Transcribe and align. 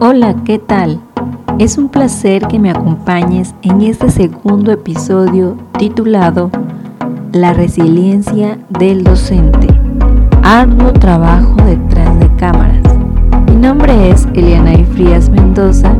Hola, 0.00 0.34
¿qué 0.44 0.58
tal? 0.58 1.00
Es 1.60 1.78
un 1.78 1.88
placer 1.88 2.48
que 2.48 2.58
me 2.58 2.70
acompañes 2.70 3.54
en 3.62 3.80
este 3.80 4.10
segundo 4.10 4.72
episodio 4.72 5.56
titulado 5.78 6.50
La 7.32 7.52
resiliencia 7.52 8.58
del 8.68 9.04
docente. 9.04 9.68
Arduo 10.42 10.92
trabajo 10.92 11.54
detrás 11.64 12.18
de 12.18 12.28
cámaras. 12.36 12.82
Mi 13.46 13.54
nombre 13.54 14.10
es 14.10 14.26
Eliana 14.34 14.72
Frías 14.94 15.30
Mendoza 15.30 15.94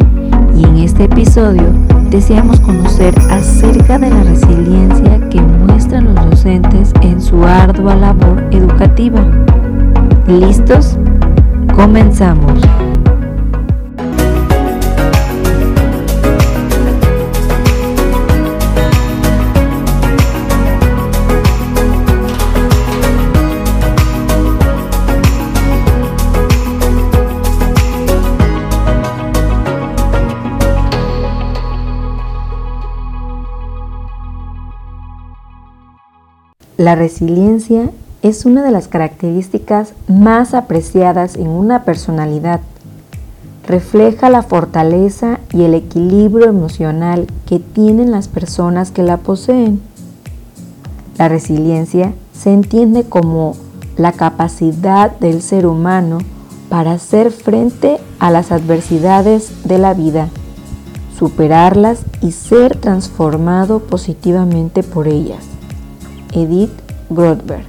y 0.56 0.64
en 0.64 0.78
este 0.78 1.04
episodio 1.04 1.64
deseamos 2.10 2.58
conocer 2.60 3.14
acerca 3.30 3.98
de 3.98 4.10
la 4.10 4.24
resiliencia 4.24 5.28
que 5.30 5.40
muestran 5.40 6.12
los 6.12 6.30
docentes 6.30 6.92
en 7.00 7.22
su 7.22 7.44
ardua 7.44 7.94
labor 7.94 8.44
educativa. 8.50 9.24
¿Listos? 10.26 10.98
Comenzamos. 11.76 12.60
La 36.76 36.96
resiliencia 36.96 37.90
es 38.22 38.44
una 38.46 38.64
de 38.64 38.72
las 38.72 38.88
características 38.88 39.92
más 40.08 40.54
apreciadas 40.54 41.36
en 41.36 41.46
una 41.46 41.84
personalidad. 41.84 42.62
Refleja 43.64 44.28
la 44.28 44.42
fortaleza 44.42 45.38
y 45.52 45.62
el 45.62 45.74
equilibrio 45.74 46.48
emocional 46.48 47.28
que 47.46 47.60
tienen 47.60 48.10
las 48.10 48.26
personas 48.26 48.90
que 48.90 49.04
la 49.04 49.18
poseen. 49.18 49.80
La 51.16 51.28
resiliencia 51.28 52.12
se 52.32 52.52
entiende 52.52 53.04
como 53.04 53.54
la 53.96 54.10
capacidad 54.10 55.16
del 55.20 55.42
ser 55.42 55.68
humano 55.68 56.18
para 56.70 56.94
hacer 56.94 57.30
frente 57.30 57.98
a 58.18 58.32
las 58.32 58.50
adversidades 58.50 59.52
de 59.62 59.78
la 59.78 59.94
vida, 59.94 60.28
superarlas 61.16 62.00
y 62.20 62.32
ser 62.32 62.76
transformado 62.76 63.78
positivamente 63.78 64.82
por 64.82 65.06
ellas. 65.06 65.53
Edith 66.34 66.72
Grothberg. 67.10 67.64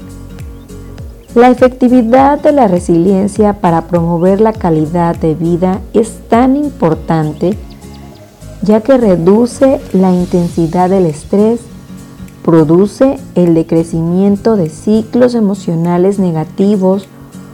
La 1.33 1.49
efectividad 1.49 2.39
de 2.39 2.51
la 2.51 2.67
resiliencia 2.67 3.53
para 3.53 3.87
promover 3.87 4.41
la 4.41 4.53
calidad 4.53 5.15
de 5.15 5.35
vida 5.35 5.81
es 5.93 6.19
tan 6.29 6.55
importante 6.55 7.57
ya 8.61 8.81
que 8.81 8.97
reduce 8.97 9.79
la 9.93 10.11
intensidad 10.11 10.89
del 10.89 11.05
estrés, 11.05 11.59
produce 12.43 13.17
el 13.35 13.53
decrecimiento 13.53 14.55
de 14.55 14.69
ciclos 14.69 15.35
emocionales 15.35 16.19
negativos 16.19 17.07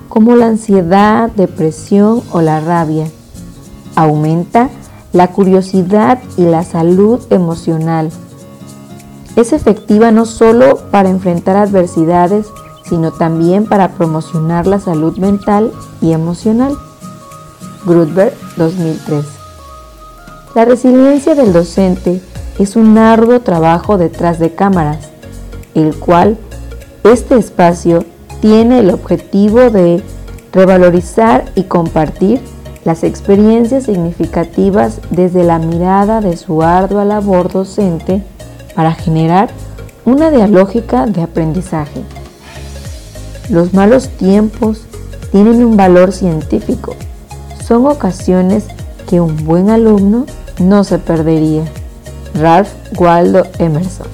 como 0.09 0.35
la 0.35 0.47
ansiedad, 0.47 1.29
depresión 1.31 2.21
o 2.31 2.41
la 2.41 2.59
rabia, 2.59 3.07
aumenta 3.95 4.69
la 5.13 5.27
curiosidad 5.27 6.19
y 6.37 6.43
la 6.43 6.63
salud 6.63 7.21
emocional, 7.29 8.09
es 9.35 9.53
efectiva 9.53 10.11
no 10.11 10.25
solo 10.25 10.77
para 10.91 11.09
enfrentar 11.09 11.55
adversidades, 11.55 12.47
sino 12.83 13.11
también 13.11 13.65
para 13.65 13.89
promocionar 13.93 14.67
la 14.67 14.79
salud 14.79 15.17
mental 15.17 15.71
y 16.01 16.11
emocional. 16.11 16.77
Grudberg 17.85 18.33
2003. 18.57 19.25
La 20.55 20.65
resiliencia 20.65 21.33
del 21.33 21.53
docente 21.53 22.21
es 22.59 22.75
un 22.75 22.97
arduo 22.97 23.39
trabajo 23.39 23.97
detrás 23.97 24.39
de 24.39 24.53
cámaras, 24.53 25.09
el 25.73 25.95
cual 25.95 26.37
este 27.03 27.37
espacio 27.37 28.03
tiene 28.41 28.79
el 28.79 28.89
objetivo 28.89 29.69
de 29.69 30.03
revalorizar 30.51 31.45
y 31.55 31.63
compartir 31.63 32.41
las 32.83 33.03
experiencias 33.03 33.85
significativas 33.85 34.99
desde 35.09 35.43
la 35.43 35.59
mirada 35.59 36.19
de 36.19 36.35
su 36.35 36.63
ardua 36.63 37.05
labor 37.05 37.51
docente 37.51 38.23
para 38.75 38.93
generar 38.93 39.49
una 40.05 40.31
dialógica 40.31 41.05
de 41.05 41.21
aprendizaje. 41.21 42.01
Los 43.49 43.73
malos 43.73 44.09
tiempos 44.09 44.81
tienen 45.31 45.63
un 45.63 45.77
valor 45.77 46.11
científico. 46.11 46.95
Son 47.65 47.85
ocasiones 47.85 48.65
que 49.09 49.21
un 49.21 49.45
buen 49.45 49.69
alumno 49.69 50.25
no 50.59 50.83
se 50.83 50.97
perdería. 50.99 51.63
Ralph 52.33 52.69
Waldo 52.97 53.43
Emerson. 53.59 54.07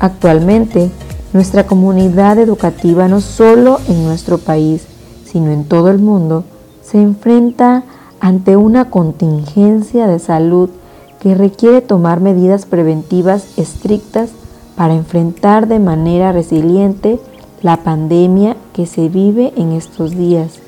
Actualmente, 0.00 0.90
nuestra 1.32 1.66
comunidad 1.66 2.38
educativa 2.38 3.06
no 3.06 3.20
solo 3.20 3.78
en 3.86 4.04
nuestro 4.04 4.38
país, 4.38 4.86
sino 5.24 5.50
en 5.50 5.64
todo 5.64 5.90
el 5.90 5.98
mundo, 5.98 6.44
se 6.82 7.00
enfrenta 7.00 7.84
ante 8.18 8.56
una 8.56 8.90
contingencia 8.90 10.06
de 10.06 10.18
salud 10.18 10.70
que 11.20 11.34
requiere 11.34 11.82
tomar 11.82 12.20
medidas 12.20 12.64
preventivas 12.64 13.58
estrictas 13.58 14.30
para 14.74 14.94
enfrentar 14.94 15.68
de 15.68 15.78
manera 15.78 16.32
resiliente 16.32 17.20
la 17.62 17.76
pandemia 17.76 18.56
que 18.72 18.86
se 18.86 19.10
vive 19.10 19.52
en 19.56 19.72
estos 19.72 20.16
días 20.16 20.60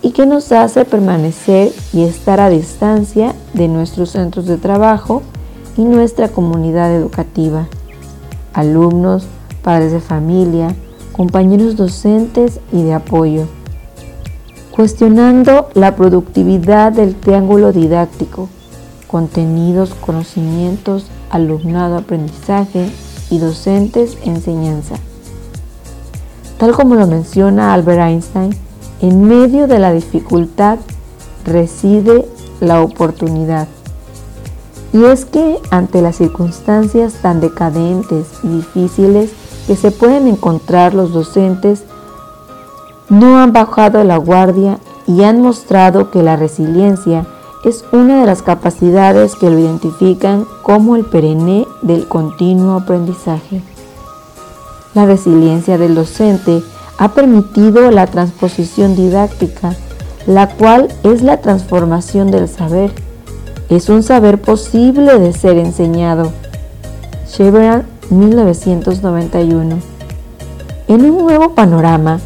y 0.00 0.12
que 0.12 0.26
nos 0.26 0.52
hace 0.52 0.84
permanecer 0.84 1.72
y 1.92 2.04
estar 2.04 2.40
a 2.40 2.48
distancia 2.48 3.34
de 3.52 3.66
nuestros 3.66 4.10
centros 4.10 4.46
de 4.46 4.56
trabajo 4.56 5.22
y 5.76 5.82
nuestra 5.82 6.28
comunidad 6.28 6.94
educativa, 6.94 7.66
alumnos, 8.54 9.26
padres 9.62 9.90
de 9.90 10.00
familia, 10.00 10.74
compañeros 11.12 11.76
docentes 11.76 12.60
y 12.72 12.82
de 12.82 12.94
apoyo, 12.94 13.46
cuestionando 14.70 15.68
la 15.74 15.96
productividad 15.96 16.92
del 16.92 17.16
triángulo 17.16 17.72
didáctico 17.72 18.48
contenidos, 19.10 19.92
conocimientos, 19.94 21.06
alumnado, 21.30 21.98
aprendizaje 21.98 22.88
y 23.28 23.38
docentes, 23.38 24.16
enseñanza. 24.24 24.94
Tal 26.58 26.72
como 26.72 26.94
lo 26.94 27.08
menciona 27.08 27.72
Albert 27.74 28.02
Einstein, 28.02 28.54
en 29.00 29.24
medio 29.24 29.66
de 29.66 29.80
la 29.80 29.92
dificultad 29.92 30.78
reside 31.44 32.24
la 32.60 32.82
oportunidad. 32.82 33.66
Y 34.92 35.04
es 35.04 35.24
que 35.24 35.58
ante 35.70 36.02
las 36.02 36.16
circunstancias 36.16 37.14
tan 37.14 37.40
decadentes 37.40 38.26
y 38.44 38.48
difíciles 38.48 39.30
que 39.66 39.74
se 39.74 39.90
pueden 39.90 40.28
encontrar 40.28 40.94
los 40.94 41.12
docentes, 41.12 41.82
no 43.08 43.38
han 43.38 43.52
bajado 43.52 44.04
la 44.04 44.18
guardia 44.18 44.78
y 45.06 45.24
han 45.24 45.40
mostrado 45.42 46.12
que 46.12 46.22
la 46.22 46.36
resiliencia 46.36 47.26
es 47.64 47.84
una 47.92 48.20
de 48.20 48.26
las 48.26 48.42
capacidades 48.42 49.34
que 49.36 49.50
lo 49.50 49.58
identifican 49.58 50.46
como 50.62 50.96
el 50.96 51.04
perenne 51.04 51.66
del 51.82 52.08
continuo 52.08 52.76
aprendizaje. 52.76 53.62
La 54.94 55.06
resiliencia 55.06 55.76
del 55.76 55.94
docente 55.94 56.62
ha 56.98 57.12
permitido 57.12 57.90
la 57.90 58.06
transposición 58.06 58.96
didáctica, 58.96 59.74
la 60.26 60.48
cual 60.48 60.88
es 61.02 61.22
la 61.22 61.40
transformación 61.40 62.30
del 62.30 62.48
saber. 62.48 62.92
Es 63.68 63.88
un 63.88 64.02
saber 64.02 64.40
posible 64.40 65.18
de 65.18 65.32
ser 65.32 65.58
enseñado. 65.58 66.32
Chevron 67.30 67.84
1991. 68.10 69.78
En 70.88 71.04
un 71.04 71.18
nuevo 71.18 71.54
panorama, 71.54 72.20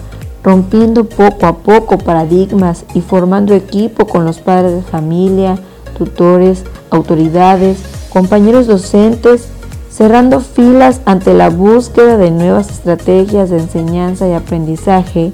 rompiendo 0.44 1.04
poco 1.04 1.46
a 1.46 1.56
poco 1.56 1.96
paradigmas 1.96 2.84
y 2.92 3.00
formando 3.00 3.54
equipo 3.54 4.06
con 4.06 4.26
los 4.26 4.38
padres 4.38 4.74
de 4.74 4.82
familia, 4.82 5.58
tutores, 5.96 6.64
autoridades, 6.90 7.78
compañeros 8.10 8.66
docentes, 8.66 9.48
cerrando 9.90 10.40
filas 10.40 11.00
ante 11.06 11.32
la 11.32 11.48
búsqueda 11.48 12.18
de 12.18 12.30
nuevas 12.30 12.68
estrategias 12.70 13.48
de 13.48 13.58
enseñanza 13.58 14.28
y 14.28 14.34
aprendizaje, 14.34 15.32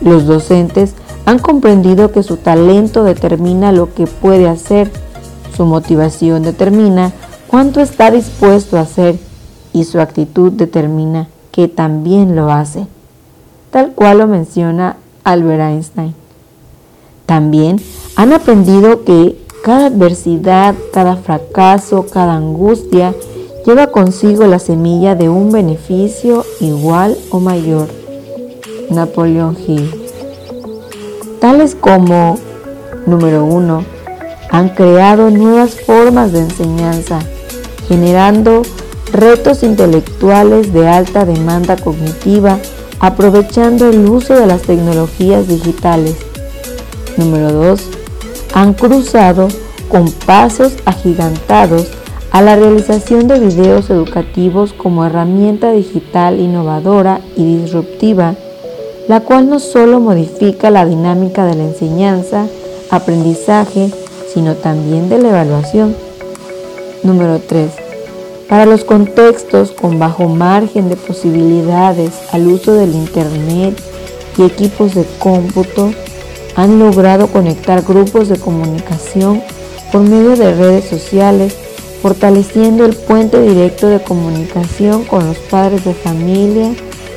los 0.00 0.26
docentes 0.26 0.94
han 1.26 1.40
comprendido 1.40 2.12
que 2.12 2.22
su 2.22 2.36
talento 2.36 3.02
determina 3.02 3.72
lo 3.72 3.92
que 3.92 4.06
puede 4.06 4.48
hacer, 4.48 4.90
su 5.56 5.66
motivación 5.66 6.44
determina 6.44 7.12
cuánto 7.48 7.80
está 7.80 8.12
dispuesto 8.12 8.78
a 8.78 8.82
hacer 8.82 9.18
y 9.72 9.82
su 9.82 10.00
actitud 10.00 10.52
determina 10.52 11.26
que 11.50 11.66
también 11.66 12.36
lo 12.36 12.52
hace 12.52 12.86
tal 13.70 13.92
cual 13.92 14.18
lo 14.18 14.26
menciona 14.26 14.96
Albert 15.24 15.60
Einstein. 15.60 16.14
También 17.26 17.80
han 18.16 18.32
aprendido 18.32 19.04
que 19.04 19.36
cada 19.62 19.86
adversidad, 19.86 20.74
cada 20.92 21.16
fracaso, 21.16 22.06
cada 22.10 22.34
angustia 22.34 23.14
lleva 23.66 23.88
consigo 23.88 24.46
la 24.46 24.58
semilla 24.58 25.14
de 25.14 25.28
un 25.28 25.52
beneficio 25.52 26.44
igual 26.60 27.16
o 27.30 27.38
mayor. 27.40 27.88
Napoleón 28.90 29.56
Hill. 29.66 29.90
Tales 31.40 31.74
como 31.74 32.38
Número 33.06 33.44
1. 33.44 33.84
Han 34.50 34.68
creado 34.70 35.30
nuevas 35.30 35.74
formas 35.80 36.32
de 36.32 36.40
enseñanza, 36.40 37.18
generando 37.86 38.62
retos 39.12 39.62
intelectuales 39.62 40.72
de 40.72 40.88
alta 40.88 41.24
demanda 41.24 41.76
cognitiva, 41.76 42.58
aprovechando 43.00 43.88
el 43.88 44.08
uso 44.08 44.34
de 44.34 44.46
las 44.46 44.62
tecnologías 44.62 45.48
digitales. 45.48 46.16
Número 47.16 47.52
2. 47.52 47.80
Han 48.54 48.74
cruzado 48.74 49.48
con 49.88 50.10
pasos 50.12 50.74
agigantados 50.84 51.88
a 52.30 52.42
la 52.42 52.56
realización 52.56 53.26
de 53.26 53.40
videos 53.40 53.90
educativos 53.90 54.72
como 54.72 55.04
herramienta 55.04 55.72
digital 55.72 56.38
innovadora 56.38 57.20
y 57.36 57.60
disruptiva, 57.60 58.34
la 59.08 59.20
cual 59.20 59.48
no 59.48 59.60
solo 59.60 60.00
modifica 60.00 60.70
la 60.70 60.84
dinámica 60.84 61.46
de 61.46 61.54
la 61.54 61.64
enseñanza, 61.64 62.46
aprendizaje, 62.90 63.90
sino 64.32 64.54
también 64.54 65.08
de 65.08 65.18
la 65.18 65.30
evaluación. 65.30 65.96
Número 67.02 67.38
3. 67.38 67.87
Para 68.48 68.64
los 68.64 68.84
contextos 68.84 69.72
con 69.72 69.98
bajo 69.98 70.28
margen 70.28 70.88
de 70.88 70.96
posibilidades 70.96 72.12
al 72.32 72.46
uso 72.46 72.72
del 72.72 72.94
Internet 72.94 73.78
y 74.38 74.42
equipos 74.42 74.94
de 74.94 75.04
cómputo, 75.18 75.92
han 76.56 76.78
logrado 76.78 77.28
conectar 77.28 77.82
grupos 77.82 78.28
de 78.28 78.38
comunicación 78.38 79.42
por 79.92 80.00
medio 80.00 80.34
de 80.34 80.54
redes 80.54 80.86
sociales 80.86 81.54
fortaleciendo 82.00 82.84
el 82.84 82.94
puente 82.94 83.40
directo 83.40 83.88
de 83.88 84.00
comunicación 84.00 85.04
con 85.04 85.26
los 85.26 85.36
padres 85.38 85.84
de 85.84 85.94
familia 85.94 86.72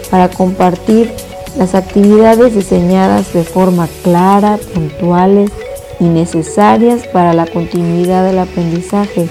para 0.09 0.29
compartir 0.29 1.11
las 1.57 1.75
actividades 1.75 2.55
diseñadas 2.55 3.33
de 3.33 3.43
forma 3.43 3.87
clara, 4.03 4.59
puntuales 4.73 5.51
y 5.99 6.05
necesarias 6.05 7.07
para 7.07 7.33
la 7.33 7.45
continuidad 7.45 8.25
del 8.25 8.39
aprendizaje, 8.39 9.29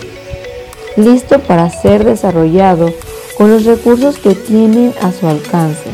listo 0.97 1.39
para 1.41 1.71
ser 1.71 2.05
desarrollado 2.05 2.93
con 3.37 3.51
los 3.51 3.65
recursos 3.65 4.19
que 4.19 4.35
tienen 4.35 4.93
a 5.01 5.13
su 5.13 5.27
alcance, 5.27 5.91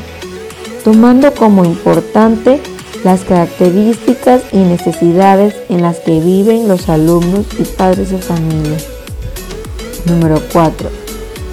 tomando 0.84 1.32
como 1.32 1.64
importante 1.64 2.60
las 3.04 3.20
características 3.20 4.43
y 4.52 4.58
necesidades 4.58 5.54
en 5.69 5.82
las 5.82 5.98
que 6.00 6.19
viven 6.19 6.66
los 6.66 6.88
alumnos 6.88 7.46
y 7.58 7.62
padres 7.62 8.10
de 8.10 8.19
familia. 8.19 8.78
Número 10.06 10.40
4. 10.52 10.88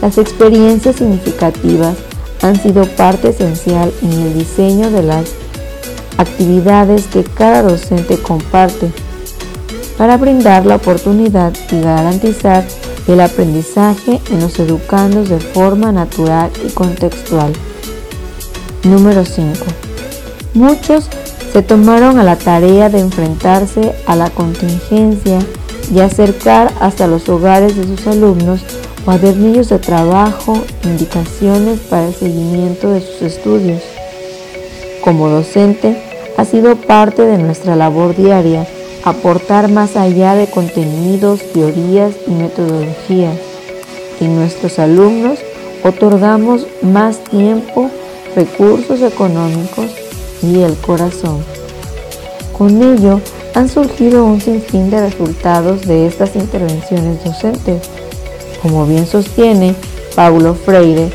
Las 0.01 0.17
experiencias 0.17 0.95
significativas 0.95 1.95
han 2.41 2.61
sido 2.61 2.85
parte 2.85 3.29
esencial 3.29 3.93
en 4.01 4.11
el 4.13 4.33
diseño 4.33 4.89
de 4.89 5.03
las 5.03 5.31
actividades 6.17 7.07
que 7.07 7.23
cada 7.23 7.61
docente 7.61 8.17
comparte 8.17 8.91
para 9.97 10.17
brindar 10.17 10.65
la 10.65 10.75
oportunidad 10.75 11.53
y 11.71 11.81
garantizar 11.81 12.65
el 13.07 13.19
aprendizaje 13.19 14.21
en 14.31 14.39
los 14.39 14.59
educandos 14.59 15.29
de 15.29 15.39
forma 15.39 15.91
natural 15.91 16.51
y 16.65 16.71
contextual. 16.71 17.51
Número 18.83 19.25
5. 19.25 19.65
Muchos 20.53 21.09
se 21.51 21.61
tomaron 21.61 22.19
a 22.19 22.23
la 22.23 22.37
tarea 22.37 22.89
de 22.89 22.99
enfrentarse 22.99 23.93
a 24.07 24.15
la 24.15 24.29
contingencia 24.29 25.39
y 25.93 25.99
acercar 25.99 26.71
hasta 26.79 27.07
los 27.07 27.27
hogares 27.29 27.75
de 27.75 27.83
sus 27.83 28.07
alumnos 28.07 28.61
cuadernillos 29.05 29.69
de 29.69 29.79
trabajo, 29.79 30.63
indicaciones 30.83 31.79
para 31.81 32.07
el 32.07 32.13
seguimiento 32.13 32.91
de 32.91 33.01
sus 33.01 33.21
estudios. 33.21 33.81
Como 35.03 35.27
docente, 35.27 36.01
ha 36.37 36.45
sido 36.45 36.75
parte 36.75 37.23
de 37.23 37.37
nuestra 37.37 37.75
labor 37.75 38.15
diaria 38.15 38.65
aportar 39.03 39.69
más 39.69 39.95
allá 39.95 40.35
de 40.35 40.47
contenidos, 40.47 41.41
teorías 41.53 42.13
y 42.27 42.31
metodologías. 42.31 43.37
En 44.19 44.35
nuestros 44.35 44.79
alumnos 44.79 45.39
otorgamos 45.83 46.67
más 46.81 47.23
tiempo, 47.23 47.89
recursos 48.35 49.01
económicos 49.01 49.91
y 50.41 50.61
el 50.61 50.75
corazón. 50.75 51.43
Con 52.57 52.81
ello, 52.81 53.19
han 53.53 53.69
surgido 53.69 54.25
un 54.25 54.41
sinfín 54.41 54.89
de 54.89 55.01
resultados 55.01 55.81
de 55.81 56.07
estas 56.07 56.35
intervenciones 56.35 57.23
docentes. 57.23 57.81
Como 58.61 58.85
bien 58.85 59.05
sostiene 59.05 59.75
Paulo 60.15 60.55
Freire, 60.55 61.09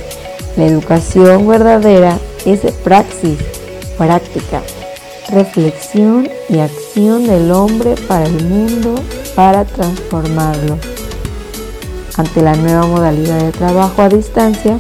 la 0.57 0.67
educación 0.67 1.49
verdadera 1.49 2.19
es 2.45 2.61
praxis, 2.85 3.39
práctica, 3.97 4.63
reflexión 5.31 6.29
y 6.49 6.59
acción 6.59 7.27
del 7.27 7.53
hombre 7.53 7.95
para 8.07 8.27
el 8.27 8.45
mundo 8.45 8.95
para 9.35 9.65
transformarlo. 9.65 10.79
Ante 12.17 12.43
la 12.43 12.57
nueva 12.57 12.87
modalidad 12.87 13.41
de 13.41 13.53
trabajo 13.53 14.03
a 14.03 14.09
distancia, 14.09 14.79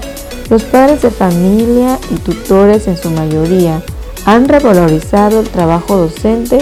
los 0.50 0.65
padres 0.65 1.03
de 1.03 1.11
familia 1.11 1.99
y 2.11 2.15
tutores 2.17 2.89
en 2.89 2.97
su 2.97 3.11
mayoría 3.11 3.83
han 4.25 4.49
revalorizado 4.49 5.41
el 5.41 5.49
trabajo 5.49 5.97
docente 5.97 6.59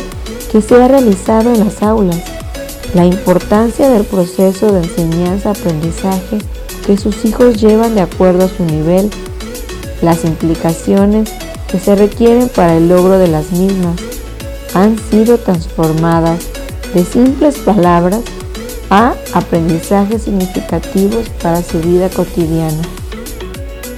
que 0.50 0.60
se 0.60 0.74
ha 0.82 0.88
realizado 0.88 1.52
en 1.52 1.64
las 1.64 1.82
aulas, 1.82 2.20
la 2.94 3.04
importancia 3.04 3.88
del 3.88 4.04
proceso 4.04 4.72
de 4.72 4.80
enseñanza-aprendizaje 4.80 6.38
que 6.86 6.96
sus 6.96 7.24
hijos 7.24 7.60
llevan 7.60 7.94
de 7.94 8.02
acuerdo 8.02 8.44
a 8.44 8.48
su 8.48 8.64
nivel, 8.64 9.10
las 10.02 10.24
implicaciones 10.24 11.32
que 11.68 11.78
se 11.78 11.94
requieren 11.94 12.48
para 12.48 12.76
el 12.76 12.88
logro 12.88 13.18
de 13.18 13.28
las 13.28 13.52
mismas, 13.52 13.96
han 14.74 14.98
sido 15.10 15.38
transformadas 15.38 16.40
de 16.94 17.04
simples 17.04 17.58
palabras 17.58 18.20
a 18.90 19.14
aprendizajes 19.34 20.22
significativos 20.22 21.28
para 21.42 21.62
su 21.62 21.80
vida 21.80 22.08
cotidiana. 22.08 22.82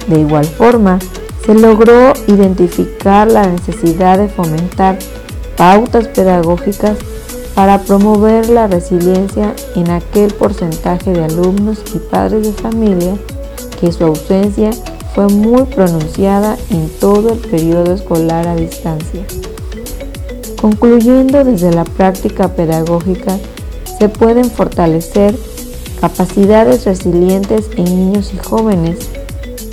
De 0.07 0.19
igual 0.19 0.45
forma, 0.45 0.99
se 1.45 1.53
logró 1.53 2.13
identificar 2.27 3.29
la 3.29 3.47
necesidad 3.47 4.17
de 4.17 4.27
fomentar 4.27 4.97
pautas 5.55 6.07
pedagógicas 6.07 6.97
para 7.55 7.79
promover 7.81 8.49
la 8.49 8.67
resiliencia 8.67 9.53
en 9.75 9.91
aquel 9.91 10.33
porcentaje 10.33 11.11
de 11.11 11.25
alumnos 11.25 11.79
y 11.93 11.99
padres 11.99 12.43
de 12.43 12.53
familia 12.53 13.15
que 13.79 13.91
su 13.91 14.05
ausencia 14.05 14.71
fue 15.13 15.27
muy 15.27 15.63
pronunciada 15.63 16.57
en 16.69 16.89
todo 16.99 17.33
el 17.33 17.39
periodo 17.39 17.93
escolar 17.93 18.47
a 18.47 18.55
distancia. 18.55 19.25
Concluyendo 20.59 21.43
desde 21.43 21.71
la 21.71 21.83
práctica 21.83 22.49
pedagógica, 22.49 23.37
se 23.97 24.09
pueden 24.09 24.45
fortalecer 24.45 25.35
capacidades 25.99 26.85
resilientes 26.85 27.69
en 27.75 27.85
niños 27.85 28.33
y 28.33 28.37
jóvenes 28.37 29.09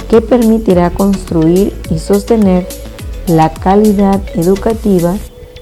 que 0.08 0.20
permitirá 0.20 0.90
construir 0.90 1.74
y 1.90 1.98
sostener 1.98 2.66
la 3.26 3.52
calidad 3.52 4.20
educativa 4.34 5.16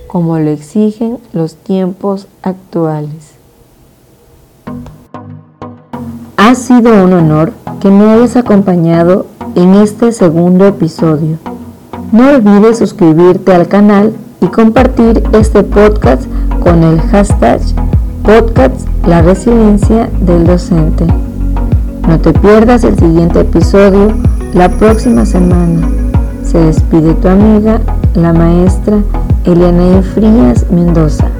como 0.06 0.38
lo 0.38 0.50
exigen 0.50 1.18
los 1.32 1.56
tiempos 1.56 2.28
actuales. 2.42 3.32
Ha 6.36 6.54
sido 6.54 7.02
un 7.02 7.12
honor 7.14 7.52
que 7.80 7.88
me 7.88 8.12
hayas 8.12 8.36
acompañado 8.36 9.26
en 9.54 9.74
este 9.74 10.12
segundo 10.12 10.66
episodio. 10.66 11.38
No 12.12 12.30
olvides 12.30 12.78
suscribirte 12.78 13.52
al 13.52 13.68
canal 13.68 14.12
y 14.40 14.46
compartir 14.46 15.22
este 15.32 15.62
podcast 15.62 16.22
con 16.60 16.82
el 16.82 17.00
hashtag 17.00 17.60
podcast 18.22 18.86
La 19.06 19.22
Resiliencia 19.22 20.08
del 20.20 20.46
Docente. 20.46 21.06
No 22.08 22.18
te 22.18 22.32
pierdas 22.32 22.84
el 22.84 22.98
siguiente 22.98 23.40
episodio 23.40 24.12
la 24.54 24.68
próxima 24.68 25.24
semana. 25.26 25.88
Se 26.42 26.58
despide 26.58 27.14
tu 27.14 27.28
amiga, 27.28 27.80
la 28.14 28.32
maestra 28.32 28.98
Eliana 29.44 30.02
Frías 30.02 30.66
Mendoza. 30.70 31.33